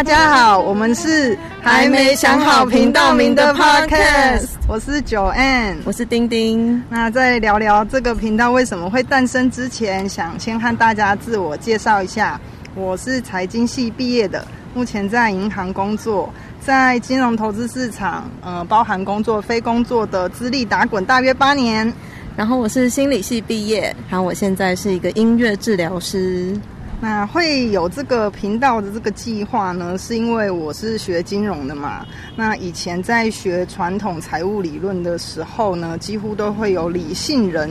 [0.00, 4.46] 大家好，我们是还没想好频道名的 Podcast。
[4.66, 6.82] 我是九 N，我是丁丁。
[6.88, 12.40] 那在聊聊这个频道为什么会诞生之前，想先和大家自我介绍一下。
[12.74, 14.42] 我是财经系毕业的，
[14.72, 16.32] 目前在银行工作，
[16.62, 21.92] 在金融投资市场，呃，包含工作、非工作的资历打滚大约八年。
[22.34, 26.58] 然后我是心理系毕业，然后我现在是一个音乐治疗师。
[27.02, 32.04] 那会有这个频道的这个计划呢，是因为我是学金融的嘛。
[32.36, 37.70] 那以前在学传统财务理论的时候呢，几乎都会有理性人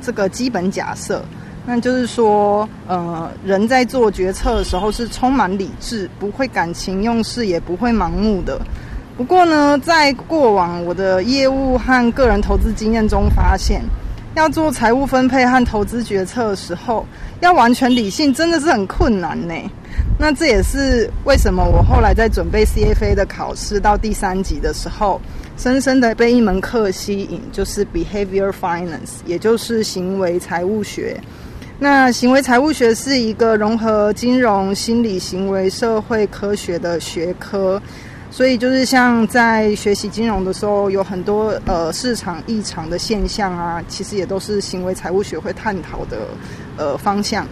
[0.00, 1.24] 这个基本假设，
[1.66, 8.60] 那就是说，呃，人在做决策的时候是充满理智，不会感情用事，也不会盲目的。
[9.16, 13.82] 不过呢，在过往我的业务和个人投资经验中发现。
[14.34, 17.04] 要做财务分配和投资决策的时候，
[17.40, 19.54] 要完全理性真的是很困难呢。
[20.18, 25.20] 那这也是为什么我后来在准备 CFA 的考试到第三级的时候，
[25.56, 31.20] 深深的被一门课吸引，就是 Behavior Finance，也就是行为财务学。
[31.80, 37.80] 那行为财务学是一个融合金融、心理、行为、社会科学的学科。
[38.30, 46.18] 所以就是像在学习金融的时候，有很多呃市场异常的现象啊，其实也都是行为财务学会探讨的
[46.76, 47.46] 呃方向。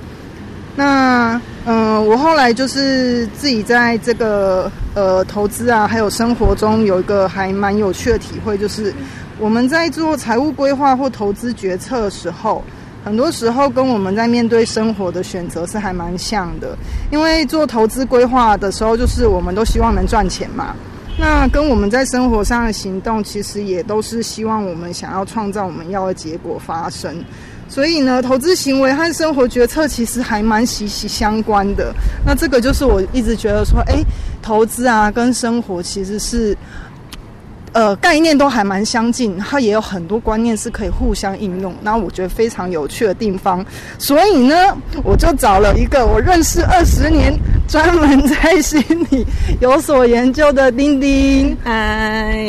[0.77, 8.95] 那嗯，我后来就是自己在这个呃投资啊，还有生活中有一个还蛮有趣的体会，就是
[9.39, 12.63] 我们在做财务规划或投资决策的时候。
[13.07, 16.77] 很多时候跟我们在面对生活的选择是还蛮像的，
[17.09, 20.75] 因为做投资规划的时候，就是我们都希望能赚钱嘛。
[21.17, 27.25] 那跟我们在生活上的行动，其实也都是希望我们想要创造我们要的结果发生。
[27.69, 31.95] 所以呢，投资行为和生活决策其实还蛮息息相关的。
[32.27, 34.03] 那这个就是我一直觉得说，哎，
[34.43, 36.59] 投资啊跟生活其实是。
[37.77, 41.75] 呃，概念都还蛮相近，它也有很多观念是可以互相应用。
[41.83, 43.63] 那我觉得非常有趣的地方，
[43.99, 44.55] 所以呢，
[45.05, 47.39] 我就找了一个我认识二十年、
[47.69, 49.27] 专门在心里
[49.61, 51.55] 有所研究的丁丁。
[51.63, 52.43] 嗨，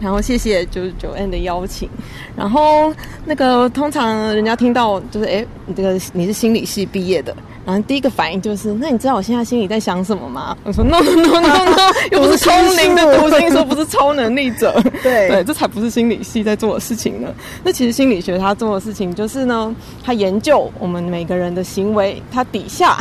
[0.00, 1.90] 然后谢谢九九 N 的邀请。
[2.36, 7.36] 然后那个通常人家听到就是哎，你这个你是心理系毕业的。
[7.66, 10.56] 然后第一个反应就是，那你知道我现在心里在想什么吗？
[10.62, 14.72] 我说 no no no no no， 又不是通灵的读心说不是超能力者，
[15.02, 17.28] 对对，这才不是心理系在做的事情呢。
[17.64, 22.96] 那其实心理学它做的事情就是呢，它研究我们每个人的行为，它底下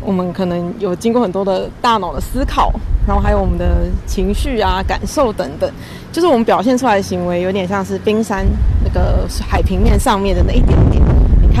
[0.00, 2.72] 我们可能有经过很多的大脑的思考，
[3.06, 5.70] 然后还有我们的情绪啊、感受等等，
[6.10, 8.46] 就是我们表现出来的行为有点像是冰山
[8.82, 11.02] 那个海平面上面的那一点点。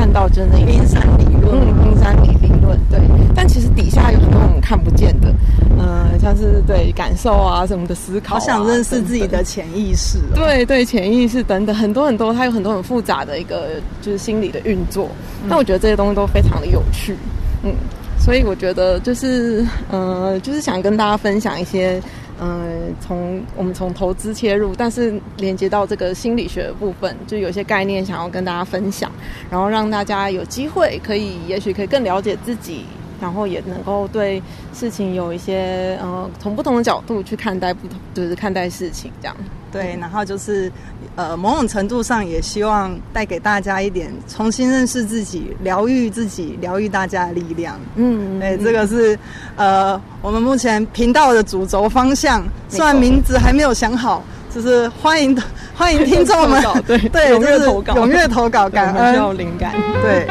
[0.02, 2.98] 看到真的冰山理论，冰山理理论，对。
[3.36, 5.32] 但其实底下有很多我们看不见的，
[5.78, 8.34] 嗯，像是对感受啊什么的思考。
[8.34, 10.18] 好想认识自己的潜意识。
[10.34, 15.08] 对对，潜意识等等，很多很多，它有很多很复杂的一个就是心理的运作。
[15.48, 17.16] 但我觉得这些东西都非常的有趣，
[17.62, 17.72] 嗯。
[18.18, 22.02] 所以我觉得就是，呃，就是想跟大家分享一些。
[22.44, 29.12] 嗯，从我们从投资切入，但是连接到这个心理学的部分，就有些概念想要跟大家分享，
[29.48, 32.84] 然后让大家有机会可以，也许可以更了解自己，
[33.22, 34.42] 然后也能够对
[34.74, 39.36] 事情有一些呃，从不同的角度去看待不同，就是看待事情这样。
[39.70, 40.70] 对，然后就是，
[41.14, 47.78] 呃，某种程度上也希望带给大家一点重新认识自己、疗愈自己、疗愈大家的力量。
[47.94, 49.16] 嗯，对，这个是
[49.54, 52.44] 呃，我们目前频道的主轴方向。
[52.68, 54.22] 虽然名字还没有想好，
[54.52, 55.34] 就是欢迎
[55.74, 59.72] 欢迎听众们，对 对，踊跃投稿，踊跃投稿，感恩， 需要灵感，
[60.02, 60.26] 对。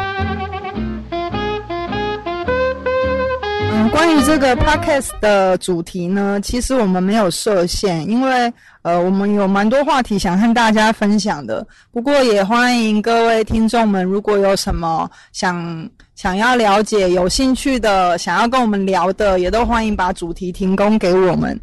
[3.92, 8.52] 关于这个 podcast 的主题呢，其实我们没有设限，因为
[8.82, 11.66] 呃，我们有蛮多话题想和大家分享的。
[11.92, 21.60] 不过也欢迎各位听众们，如果有什么想想要了解、有兴趣的、想要跟我们聊的，也都欢迎把主题提供给我们。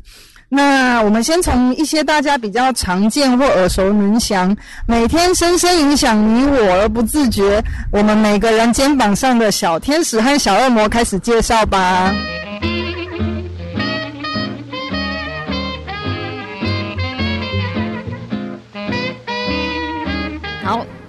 [0.50, 4.56] 那我们先从一些大家比较常见或耳熟能详、
[4.86, 7.62] 每天深深影响你我而不自觉，
[7.92, 12.14] 我们每个人肩膀上的小天使和小恶魔开始介绍吧。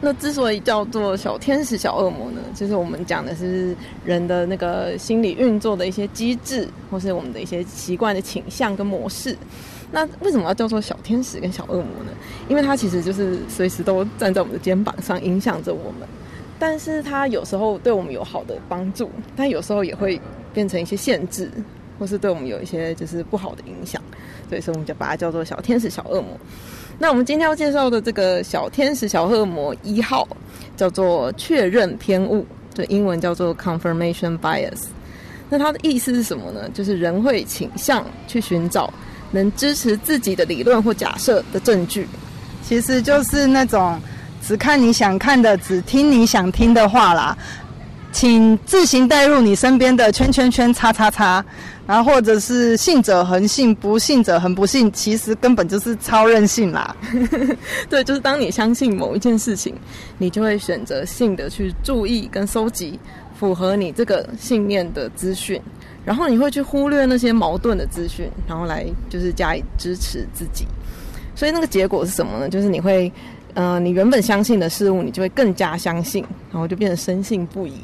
[0.02, 2.40] 那之所以叫做小天使、小恶魔呢？
[2.56, 3.76] 就是我们讲的是
[4.06, 9.38] 人的那个心理运作的一些机制，或是我们的一些习惯的倾向跟模式。
[9.92, 12.12] 那为什么要叫做小天使跟小恶魔呢？
[12.48, 16.08] 因为它其实就是随时都站在我们的肩膀上，影响着我们。
[16.58, 20.20] 但是它有时候对我们有好的帮助，但有时候也会
[20.54, 21.52] 变成一些限制。
[22.00, 24.02] 或是对我们有一些就是不好的影响。
[24.50, 26.30] 所以说我们就把它叫做小天使、小恶魔。
[26.98, 30.28] 那我们今天要介绍的这个小天使、小恶魔一号，
[30.76, 34.86] 叫做确认偏误，对，英文叫做 confirmation bias。
[35.50, 36.70] 那它的意思是什么呢？
[36.74, 38.92] 就是人会倾向去寻找
[39.32, 42.08] 能支持自己的理论或假设的证据，
[42.64, 44.00] 其实就是那种
[44.42, 47.38] 只看你想看的，只听你想听的话啦。
[48.12, 51.46] 请自行带入你身边的圈圈圈叉叉叉，
[51.90, 56.96] 然后或者是信者恒信，不信者恒不信，其实根本就是超任性啦。
[57.90, 59.74] 对，就是当你相信某一件事情，
[60.20, 63.00] 你就会选择性的去注意跟收集。
[63.34, 65.60] 符合你这个信念的资讯，
[66.06, 70.68] 然后你会去忽略那些矛盾的资讯，然后来就是加以支持自己。
[71.36, 72.50] 所以那个结果是什么呢？
[72.50, 73.12] 就是你会，
[73.56, 77.80] 呃，你原本相信的事物，你就会更加相信，然后就变得深信不疑。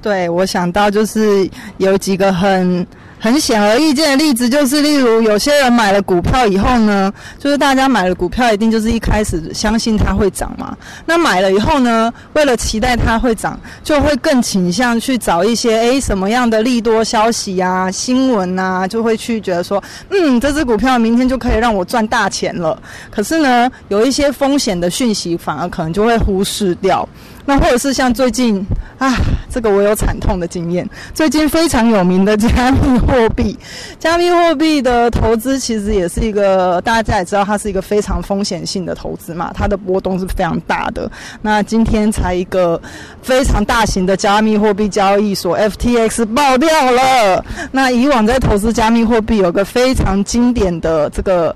[0.00, 2.86] 对我想到就是有几个很。
[3.18, 10.76] 很显而易见的例子就是，例如有些人买了股票以后呢，就是大家买了股票一定就是一开始相信它会涨嘛。
[11.06, 22.80] 那买了以后呢，为了期待它会涨，就会更倾向去找一些诶什么样的利多消息啊、新闻啊，就会去觉得说，嗯，这只股票明天就可以让我赚大钱了。
[23.10, 27.08] 可是呢，有一些风险的讯息反而可能就会忽视掉。
[27.46, 28.62] 那或者是像最近
[28.98, 29.14] 啊，
[29.48, 30.88] 这个我有惨痛的经验。
[31.14, 33.56] 最近非常有名的加密货币，
[33.98, 41.10] 加密货币的投资其实也是一个大家也知道，它是一个非常风险性的投资嘛，它的波动是非常大的。
[41.40, 42.80] 那今天才一个
[43.22, 47.44] 非常大型的加密货币交易所 FTX 爆掉了。
[47.70, 51.54] 那以往在投资加密货币有个非常经典的这个。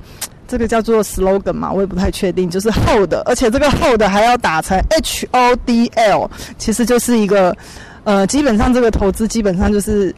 [0.51, 7.57] 这个叫做 slogan 嘛，我也不太确定，就是 hold，而且这个 hold 还要打成 H O D L，其实就是一个，
[8.03, 10.13] 呃，基本上这个投资基本上就是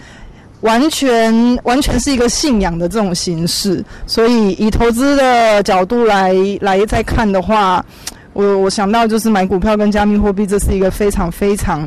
[0.62, 6.32] 完全完全是一个信仰的这种形式，所以以投资的角度来
[6.62, 7.84] 来再看的话，
[8.32, 11.86] 我我想到就是买股票跟加密货币，这是一个非常非常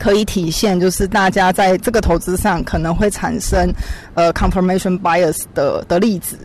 [0.00, 3.72] 可以体现，就是大家在这个投资上可能会产生
[4.14, 6.36] 呃 confirmation bias 的的例子。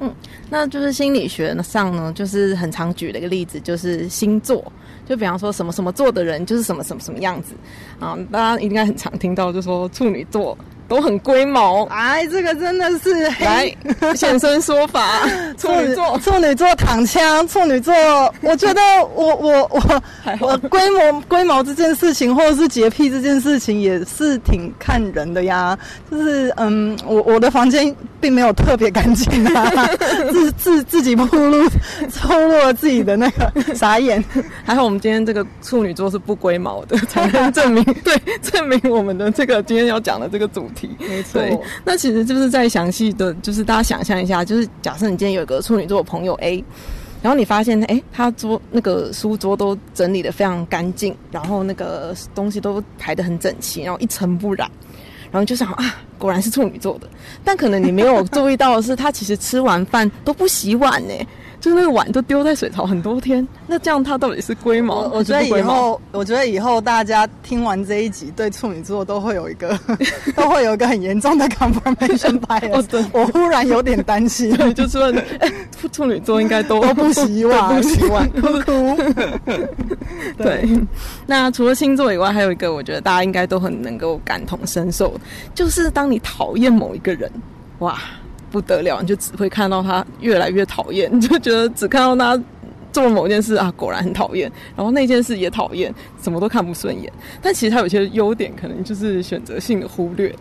[0.00, 0.12] 嗯，
[0.50, 4.72] 那就是心理学上呢，就是很常举的一个例子，就是星座。
[5.06, 7.54] 就比方说什么什么座的人，就是什么什么什么样子
[8.00, 8.16] 啊？
[8.32, 10.56] 大家应该很常听到，就说处女座。
[10.86, 13.74] 都很龟毛，哎，这个真的是来
[14.14, 15.20] 现身说法。
[15.56, 17.94] 处女座，处女座躺枪，处女座，
[18.42, 18.80] 我觉得
[19.14, 20.02] 我 我我
[20.40, 25.78] 我龟毛龟毛这件事情，或者是洁癖这件事情，也是挺看人的呀。
[26.10, 29.88] 就是嗯，我我的房间并没有特别干净啊，
[30.30, 31.66] 自自自己铺路，
[32.12, 34.22] 抽露了自己的那个傻眼。
[34.64, 40.68] 还好我们今天这个处女座是不龟毛的，才能证明对证明我们的这个今天要讲的这个主。
[40.98, 41.40] 没错，
[41.84, 46.64] 那其实就是在详细的，就是大家想象一下，就是假设你今天有一个处女座的朋友 A，
[47.22, 54.70] 然后你发现，哎，他桌那个书桌都整理的非常干净，然后那个东西都排的很整齐，然后一尘不染，
[55.30, 57.08] 然后就想啊，果然是处女座的。
[57.44, 61.14] 但可能你没有注意到的是，他其实吃完饭都不洗碗呢。
[61.64, 65.08] 就那个碗都丢在水槽很多天，那这样它到底是龟毛？
[65.08, 69.74] 我觉得以后，我觉得以后大家听完这一集，对处女座都会有一个，
[70.36, 73.06] 都会有一个很严重的 confirmation bias。
[73.12, 75.10] 我忽然有点担心， 就说
[75.90, 78.96] 处女座应该都都不洗碗，不洗碗，哭哭。
[80.36, 80.68] 对，
[81.24, 85.18] 那除了星座以外，还有一个我觉得大家应该都很能够感同身受，
[85.54, 87.30] 就是当你讨厌某一个人，
[87.78, 87.98] 哇。
[88.54, 92.40] 不得了，你就只会看到他越来越讨厌， 你就觉得只看到他
[92.92, 95.92] 做了某件事啊，果然很讨厌，然后那件事也讨厌，
[96.22, 97.12] 什么都看不顺眼。
[97.42, 100.32] 但其实他有些优点，可能就是选择性的忽略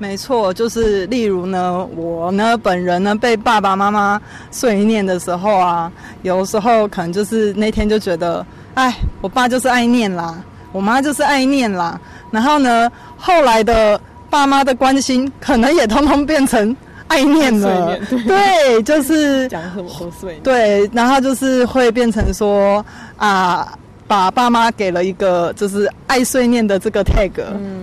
[0.00, 4.18] 没错，就是例如呢，我呢本人呢被爸爸妈妈
[4.50, 16.74] 碎念的时候啊，有时候可能就是那天就觉得，哎，我爸就是爱念啦，我妈就是爱念啦，然后呢，后来的爸妈的关心，可能也通通变成。
[17.08, 20.38] 爱念了，对，就是 讲什么都碎。
[20.42, 22.84] 对，然后就是会变成说
[23.16, 27.32] 啊，把爸妈给了一个就是爱碎念的这个 tag，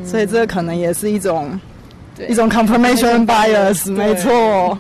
[0.06, 1.60] 所以这个可能也是一种
[2.30, 4.78] 一种 confirmation bias，没错。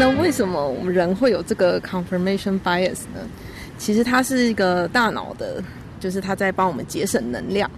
[0.00, 3.20] 那为什么我们人会有这个 confirmation bias 呢？
[3.78, 5.62] 其实它是一个大脑的，
[6.00, 7.70] 就是它在帮我们节省能量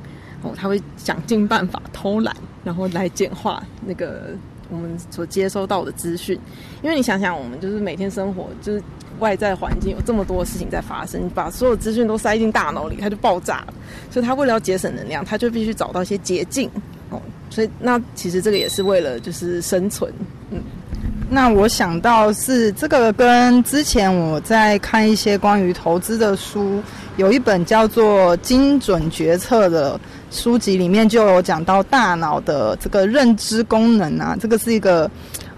[0.42, 4.30] 哦，它会想尽办法偷懒，然后来简化那个
[4.70, 6.40] 我们所接收到的资讯。
[6.82, 8.82] 因为你想想，我们就是每天生活，就是
[9.18, 13.74] 外在环境有这么多事情在发生，把所有资讯都塞进大脑里，它就爆炸了。
[14.10, 16.70] 所以它为了要节省能量，它就必须找到一些捷径
[17.10, 17.20] 哦。
[17.50, 20.10] 所以那其实这个也是为了就是生存，
[20.50, 20.62] 嗯。
[21.32, 26.82] 那我想到是这个跟之前我在看一些关于投资的书，
[27.18, 29.98] 有一本叫做《精准决策》的
[30.32, 35.08] 书籍里面就有讲到大脑的这个认知功能啊，这个是一个，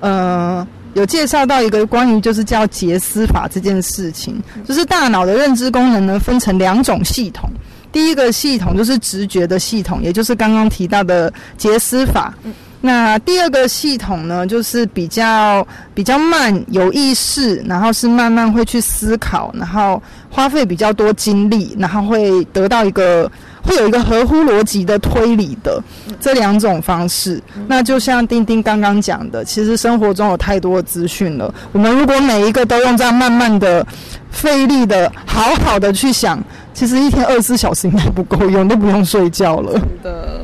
[0.01, 4.39] 呃，有介绍到一个关于就是叫杰斯法这件事情，
[4.69, 7.49] 就是大脑的认知功能呢分成两种系统，
[7.91, 12.35] 第一个系统就是直觉的系统，也就是刚刚提到的杰斯法。
[12.85, 23.31] 那第二个系统呢，就是比较比较慢，有意识，然后是慢慢会去思考，然后花费比较多精力，然后会得到一个
[23.63, 25.81] 会有一个合乎逻辑的推理的
[26.21, 27.41] 这两种方式。
[27.69, 33.87] 那就像丁丁刚刚讲的，其实生活中有太多的资讯了，我们如果每一个都用这样慢慢的、
[34.33, 36.43] 费力的、好好的去想，
[36.75, 39.81] 其实一天二十四小时应该不够用，都不用睡觉了。
[40.03, 40.41] 的。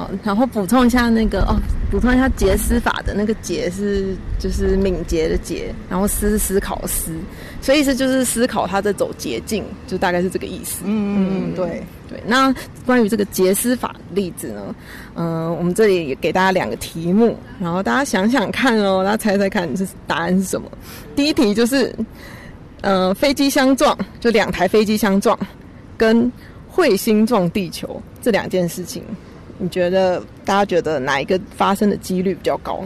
[0.00, 7.12] 哦，然后补充一下那个哦，补充一下杰思法的那个杰是就是敏捷的捷，然后思思考思，
[7.60, 10.82] 所以意思就是思考他在走捷径，就大概是这个意思。
[10.84, 12.22] 嗯嗯，对对。
[12.26, 12.54] 那
[12.86, 14.74] 关于这个杰思法例子呢，
[15.14, 20.70] 嗯，我们这里也给大家两个题目，然后大家想想看哦，大家猜猜看这答案是什么？
[21.14, 21.94] 第一题就是，
[22.80, 25.38] 呃，飞机相撞，就两台飞机相撞，
[25.98, 26.32] 跟
[26.74, 29.02] 彗星撞地球这两件事情。
[29.60, 32.82] 你觉得大家觉得哪一个发生的几率比较高？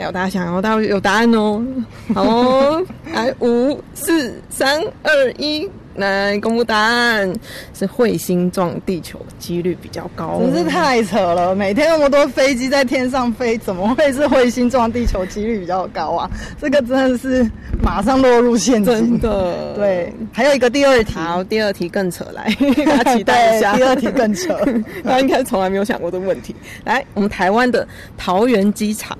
[0.00, 1.62] 哎，大家想，要，大家有答案哦。
[2.14, 7.30] 好哦，来五四三二一，来公布答案，
[7.74, 10.40] 是彗星撞地球几率比较高。
[10.40, 16.30] 真是太扯了，每天那么多飞机在天上飞，怎么会是彗星撞地球几率比较高啊？
[16.58, 17.46] 这个真的是
[17.82, 18.94] 马上落入陷阱。
[18.94, 20.10] 真的，对。
[20.32, 22.46] 还有一个第二题，好，第二题更扯，来
[22.86, 23.76] 大家期待一下。
[23.76, 24.54] 第二题更扯，
[25.04, 26.56] 大家应该从来没有想过这个问题。
[26.86, 29.18] 来，我们台湾的桃园机场。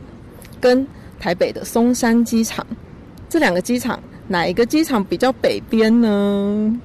[0.61, 0.87] 跟
[1.19, 2.65] 台北的松山机场，
[3.29, 3.99] 这两个机场
[4.29, 6.81] 哪一个机场比较北边呢？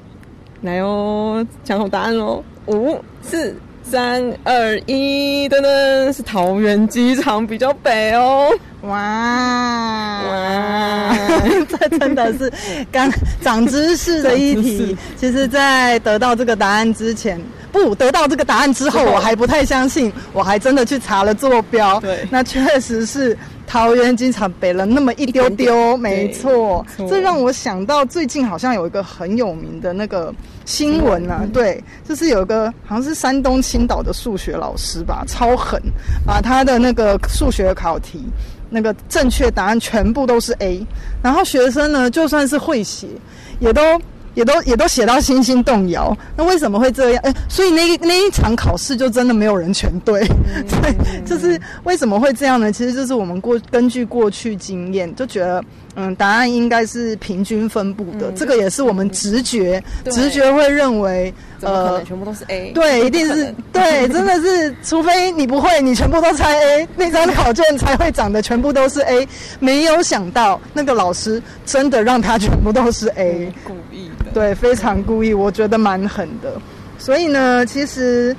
[0.61, 2.43] 来哦，抢好答案哦！
[2.67, 8.49] 五、四、三、二、一，噔噔，是桃园机场比较北哦！
[8.81, 11.15] 哇哇，
[11.69, 12.51] 这真的是
[12.91, 14.97] 刚长知识的一题。
[15.17, 17.39] 其实，在得到这个答案之前，
[17.71, 21.99] 不得到这个答案之后，我还不太相信，我还真的去查了坐标。
[21.99, 23.37] 对，那确实是。
[23.67, 30.33] 桃园机场北了那么一丢丢，没错，这让我想到最近好像有一个很有名的那个
[30.65, 35.81] 新闻啊，对，就是有一个好像是山东青岛的数学老师吧，超狠，
[36.25, 38.23] 把他的那个数学考题
[38.69, 40.85] 那个正确答案全部都是 A，
[41.21, 43.07] 然后学生呢就算是会写，
[43.59, 43.81] 也都。
[44.35, 47.21] 也都也都写到星星动摇，那为什么会这样？
[47.25, 50.23] 哎，所以那那一场考试就真的没有人全对，
[50.69, 52.71] 对，就是为什么会这样呢？
[52.71, 55.63] 其实就是我们过根据过去经验，就觉得。
[55.97, 69.27] 嗯，答案应该是平均分布的，这个也是我们直觉，直觉会认为，呃，全部都是 A，对，一定是对，真的是，除非你不会，你全部都猜 A，那张考卷才会长得全部都是 A。
[69.59, 76.59] 没有想到那个老师真的让他全部都是 A，故意的，对，非常故意，我觉得蛮狠的。
[76.97, 78.35] 所以呢，其实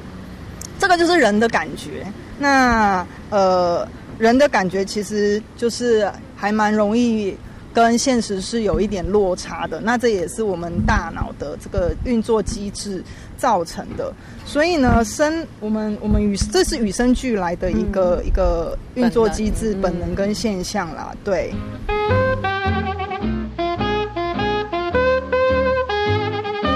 [0.79, 2.07] 这个就是人的感觉，
[2.39, 3.87] 那呃，
[4.19, 7.37] 人的感觉其实就是还蛮容易。
[7.77, 13.05] 跟现实是有一点落差的，那这也是我们大脑的这个运作机制
[13.37, 14.11] 造成的。
[14.47, 21.15] 所以呢，生我们我们与这是与生俱来的一个一个运作机制本能跟现象啦。
[21.23, 21.53] 对。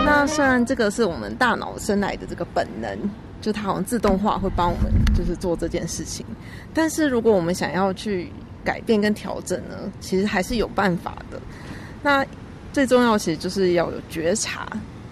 [0.05, 2.95] 那虽然这个是我们大脑生来的这个本能，
[3.41, 6.27] 就它好像自动化会帮我们就是做这件事情，
[6.75, 8.31] 但是如果我们想要去。
[8.65, 11.41] 改变跟调整呢，其实还是有办法的。
[12.03, 12.25] 那
[12.73, 14.69] 最重要其实就是要有觉察。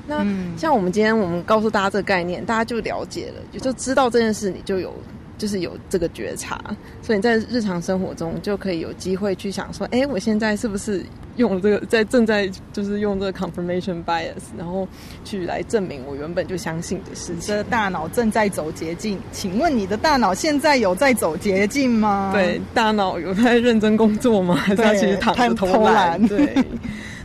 [0.06, 0.26] 那
[0.56, 4.94] 像我们今天我们告诉大家这个概念，大家就了解了，也就知道这件事，你就有。
[5.38, 6.60] 就是有这个觉察，
[7.00, 11.06] 所以你在日常生活中就可以有机会去想说，哎，我现在是不是
[11.38, 14.86] 用这个在正在就是用这个 confirmation bias，然后
[15.24, 17.56] 去来证明我原本就相信的事情。
[17.56, 22.30] 这大脑正在走捷径，请问你的大脑现在有在走捷径吗？
[22.34, 24.54] 对，大脑有在认真工作吗？
[24.56, 26.20] 还是其实躺着偷懒？
[26.28, 26.54] 对。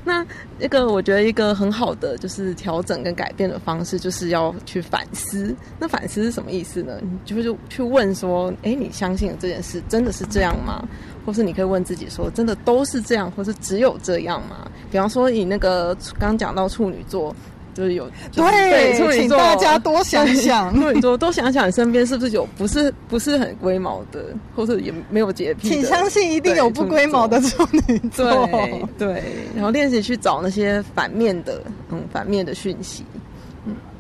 [0.06, 0.26] 那
[0.60, 5.56] 一个我觉得一个很好的就是调整跟改变的方式，就是要去反思。
[5.80, 7.00] 那反思是什么意思呢？
[7.02, 10.86] 你就是去问说，哎，你相信这件事真的是这样吗？
[11.26, 14.70] 或是你可以问自己说，真的都是这样，或是只有这样吗？
[14.92, 17.34] 比方说，以那个刚讲到处女座。
[17.74, 24.26] 就是有对，请大家多想想， 处女座多想想，身边是不是有不是不是很龟毛的，
[24.56, 25.70] 或者也没有洁癖？
[25.70, 28.48] 请相信，一定有不龟毛的处女座。
[28.98, 29.24] 对，
[29.56, 33.04] 然后练习去找那些反面的，嗯，反面的讯息。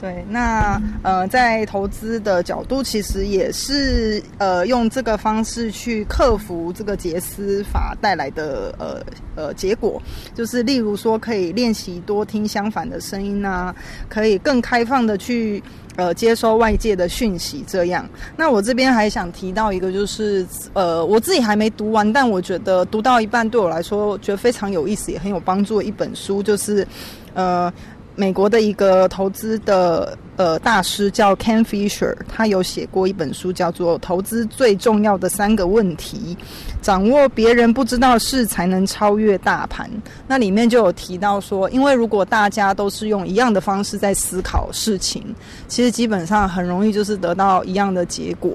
[0.04, 9.02] 对，那呃，在投资的角度，其实也是呃，用这个方式去克服这个杰斯法带来的呃
[9.34, 10.02] 呃结果，
[10.36, 13.74] 就是例如说，可以练习多听相反的声音啊，
[14.10, 15.64] 可以更开放的去
[15.96, 17.64] 呃接收外界的讯息。
[17.66, 18.06] 这样，
[18.36, 26.86] 那我这边还想提到一个，就是呃，我自己还没读完，但我觉得读到一半对我来说，觉得非常有意思，也很有帮助的一本书，就是
[27.34, 27.72] 呃。
[28.16, 36.38] 美国的一个投资的呃大师叫 Ken Fisher，他有写过一本书，叫做《投资最重要的三个问题》，
[36.80, 39.90] 掌握别人不知道事，才能超越大盘。
[40.28, 45.24] 那里面就有提到说，因为如果大家都是用一样的方式在思考事情，
[45.68, 48.52] 其实基本上很容易就是得到一样的结果。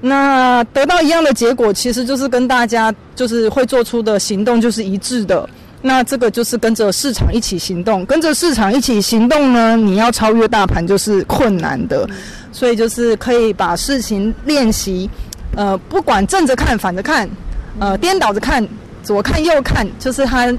[0.00, 5.48] 那得到一样的结果，其实就是跟大家就是会做出的行动就是一致的。
[5.80, 12.08] 那这个就是跟着市场一起行动，跟着市场一起行动呢，你要超越大盘就是困难的，
[12.50, 15.08] 所以就是可以把事情练习，
[15.54, 17.28] 呃，不管正着看、反着看，
[17.78, 18.66] 呃，颠倒着看、
[19.04, 20.52] 左看右看，就是他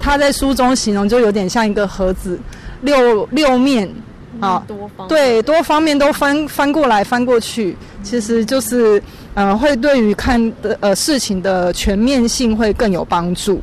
[0.00, 2.38] 他在书中形容就有点像一个盒子，
[2.80, 3.88] 六六面
[4.40, 9.00] 啊，多方对多方面都翻翻过来翻过去，其实就是
[9.34, 13.62] 呃，会对于看的呃事情的全面性会更有帮助。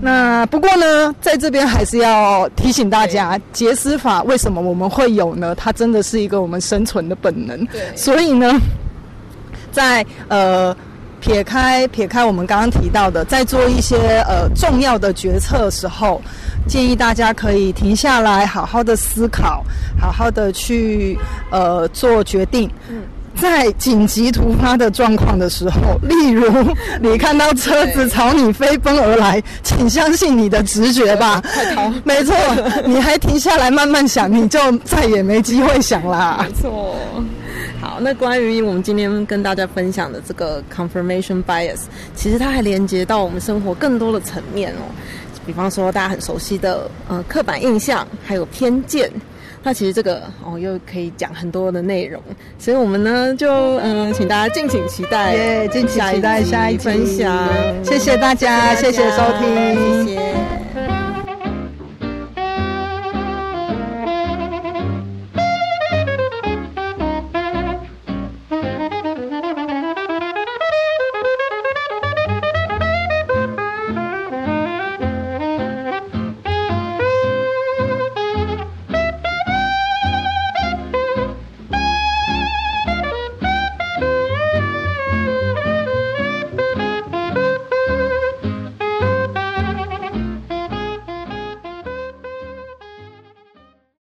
[0.00, 5.54] 那不过呢，在这边还是要提醒大家，杰斯法为什么我们会有呢？
[5.54, 7.64] 它真的是一个我们生存的本能。
[7.66, 7.80] 对。
[7.96, 8.60] 所以呢，
[9.72, 10.76] 在呃
[11.20, 16.20] 撇开撇开我们刚刚提到的，在做一些呃重要的决策的时候，
[16.68, 19.64] 建议大家可以停下来，好好的思考，
[20.00, 21.18] 好好的去
[21.50, 22.70] 呃做决定。
[22.90, 23.02] 嗯。
[23.40, 26.50] 在紧急突发的状况的时候， 例如
[27.00, 31.42] 你看到车子朝你飞奔而来，请相信你的直觉吧。
[32.04, 32.34] 没错，
[32.84, 36.46] 你还停下来慢慢想，你就再也没机会想啦。
[36.48, 36.96] 没错。
[37.80, 41.82] 好，那关于我们今天跟大家分享的这个 confirmation bias，
[42.14, 44.82] 其实它还连接到我们生活更多的层面哦。
[45.46, 49.10] 比方说大家很熟悉的呃刻板印象，还有偏见。
[49.66, 52.22] 那其实这个哦，又可以讲很多的内容，
[52.56, 57.48] 所以我们呢就嗯，请大家敬请期待，耶，敬请期待下一分享，
[57.82, 60.35] 谢谢大家，谢谢收听，谢谢。